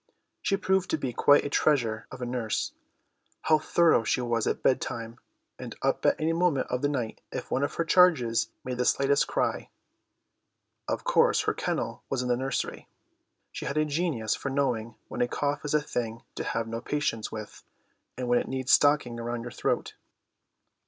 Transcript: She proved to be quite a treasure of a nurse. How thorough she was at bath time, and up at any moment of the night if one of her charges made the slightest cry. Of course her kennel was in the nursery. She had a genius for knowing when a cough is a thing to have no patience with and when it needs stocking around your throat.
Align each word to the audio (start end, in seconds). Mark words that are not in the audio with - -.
She 0.41 0.57
proved 0.57 0.89
to 0.89 0.97
be 0.97 1.13
quite 1.13 1.45
a 1.45 1.49
treasure 1.51 2.07
of 2.09 2.23
a 2.23 2.25
nurse. 2.25 2.73
How 3.41 3.59
thorough 3.59 4.03
she 4.03 4.19
was 4.19 4.47
at 4.47 4.63
bath 4.63 4.79
time, 4.79 5.19
and 5.59 5.75
up 5.83 6.03
at 6.07 6.19
any 6.19 6.33
moment 6.33 6.65
of 6.71 6.81
the 6.81 6.89
night 6.89 7.21
if 7.31 7.51
one 7.51 7.61
of 7.61 7.75
her 7.75 7.85
charges 7.85 8.49
made 8.63 8.79
the 8.79 8.85
slightest 8.85 9.27
cry. 9.27 9.69
Of 10.87 11.03
course 11.03 11.41
her 11.41 11.53
kennel 11.53 12.03
was 12.09 12.23
in 12.23 12.29
the 12.29 12.35
nursery. 12.35 12.87
She 13.51 13.67
had 13.67 13.77
a 13.77 13.85
genius 13.85 14.33
for 14.33 14.49
knowing 14.49 14.95
when 15.07 15.21
a 15.21 15.27
cough 15.27 15.63
is 15.65 15.75
a 15.75 15.81
thing 15.83 16.23
to 16.33 16.43
have 16.45 16.67
no 16.67 16.81
patience 16.81 17.31
with 17.31 17.63
and 18.17 18.27
when 18.27 18.39
it 18.39 18.47
needs 18.47 18.73
stocking 18.73 19.19
around 19.19 19.43
your 19.43 19.51
throat. 19.51 19.93